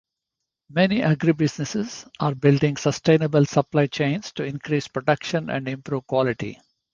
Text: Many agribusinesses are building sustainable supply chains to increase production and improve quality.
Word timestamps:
Many 0.71 1.01
agribusinesses 1.01 2.09
are 2.19 2.33
building 2.33 2.75
sustainable 2.75 3.45
supply 3.45 3.85
chains 3.85 4.31
to 4.31 4.43
increase 4.43 4.87
production 4.87 5.51
and 5.51 5.67
improve 5.67 6.07
quality. 6.07 6.59